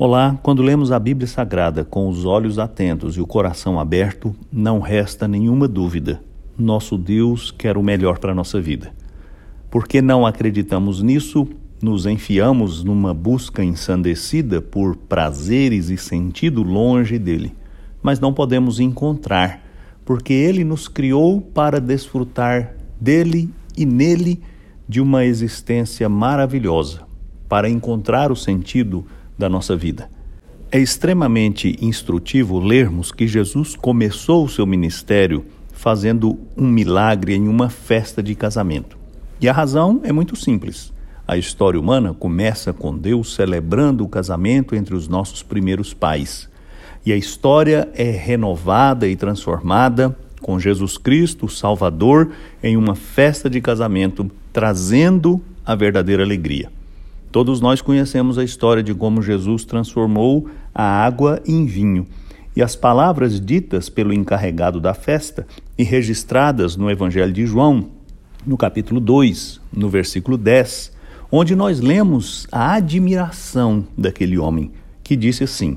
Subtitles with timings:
[0.00, 4.78] Olá, quando lemos a Bíblia Sagrada com os olhos atentos e o coração aberto, não
[4.78, 6.22] resta nenhuma dúvida.
[6.56, 8.92] Nosso Deus quer o melhor para a nossa vida.
[9.68, 11.48] Porque não acreditamos nisso,
[11.82, 17.52] nos enfiamos numa busca ensandecida por prazeres e sentido longe dele,
[18.00, 19.60] mas não podemos encontrar,
[20.04, 24.40] porque ele nos criou para desfrutar dele e nele
[24.88, 27.00] de uma existência maravilhosa,
[27.48, 29.04] para encontrar o sentido
[29.38, 30.10] da nossa vida.
[30.70, 37.70] É extremamente instrutivo lermos que Jesus começou o seu ministério fazendo um milagre em uma
[37.70, 38.98] festa de casamento.
[39.40, 40.92] E a razão é muito simples.
[41.26, 46.48] A história humana começa com Deus celebrando o casamento entre os nossos primeiros pais.
[47.06, 52.32] E a história é renovada e transformada com Jesus Cristo, o Salvador,
[52.62, 56.70] em uma festa de casamento, trazendo a verdadeira alegria.
[57.30, 62.06] Todos nós conhecemos a história de como Jesus transformou a água em vinho.
[62.56, 67.90] E as palavras ditas pelo encarregado da festa e registradas no Evangelho de João,
[68.46, 70.90] no capítulo 2, no versículo 10,
[71.30, 74.72] onde nós lemos a admiração daquele homem,
[75.04, 75.76] que disse assim: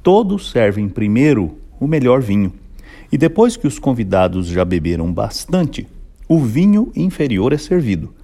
[0.00, 2.52] Todos servem primeiro o melhor vinho,
[3.10, 5.88] e depois que os convidados já beberam bastante,
[6.28, 8.14] o vinho inferior é servido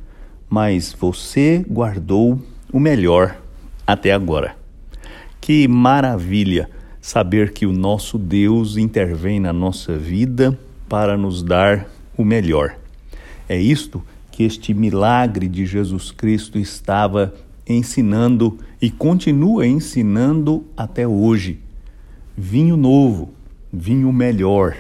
[0.55, 2.41] mas você guardou
[2.75, 3.41] o melhor
[3.87, 4.57] até agora.
[5.41, 6.69] Que maravilha
[7.01, 10.59] saber que o nosso Deus intervém na nossa vida
[10.89, 11.87] para nos dar
[12.19, 12.75] o melhor.
[13.49, 17.33] É isto que este milagre de Jesus Cristo estava
[17.65, 21.61] ensinando e continua ensinando até hoje.
[22.37, 23.33] Vinho novo,
[23.73, 24.79] vinho melhor,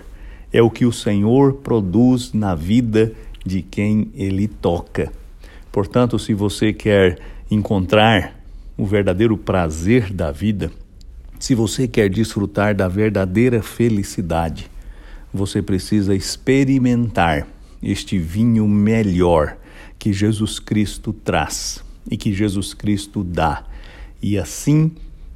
[0.52, 3.12] é o que o Senhor produz na vida
[3.46, 5.12] de quem ele toca.
[5.70, 8.40] Portanto, se você quer encontrar
[8.76, 10.70] o verdadeiro prazer da vida,
[11.38, 14.70] se você quer desfrutar da verdadeira felicidade,
[15.32, 17.46] você precisa experimentar
[17.82, 19.56] este vinho melhor
[19.98, 23.64] que Jesus Cristo traz e que Jesus Cristo dá,
[24.22, 24.92] e assim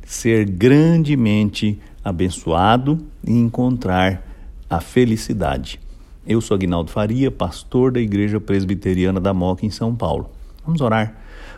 [0.06, 4.26] ser grandemente abençoado e encontrar
[4.68, 5.78] a felicidade.
[6.26, 10.37] Eu sou Agnaldo Faria, pastor da Igreja Presbiteriana da Moca, em São Paulo.
[10.68, 11.14] Vamos orar.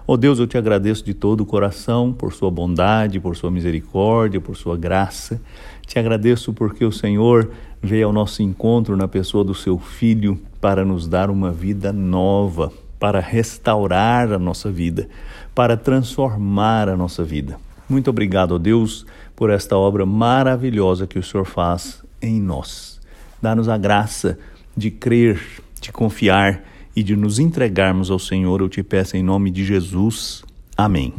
[0.06, 4.40] Oh Deus, eu te agradeço de todo o coração por sua bondade, por sua misericórdia,
[4.40, 5.42] por sua graça.
[5.84, 7.50] Te agradeço porque o Senhor
[7.82, 12.72] veio ao nosso encontro na pessoa do seu Filho para nos dar uma vida nova,
[13.00, 15.08] para restaurar a nossa vida,
[15.56, 17.58] para transformar a nossa vida.
[17.88, 19.04] Muito obrigado, oh Deus,
[19.34, 23.00] por esta obra maravilhosa que o Senhor faz em nós.
[23.42, 24.38] Dá-nos a graça
[24.76, 25.42] de crer,
[25.80, 30.42] de confiar e de nos entregarmos ao Senhor, eu te peço em nome de Jesus.
[30.76, 31.12] Amém.